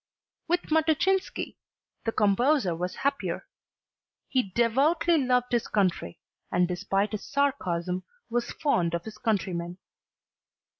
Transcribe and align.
With 0.47 0.71
Matuszysnki 0.71 1.57
the 2.05 2.11
composer 2.11 2.75
was 2.75 2.95
happier. 3.05 3.45
He 4.29 4.41
devoutly 4.49 5.19
loved 5.23 5.51
his 5.51 5.67
country 5.67 6.19
and 6.51 6.67
despite 6.67 7.11
his 7.11 7.23
sarcasm 7.23 8.01
was 8.27 8.51
fond 8.51 8.95
of 8.95 9.03
his 9.05 9.19
countrymen. 9.19 9.77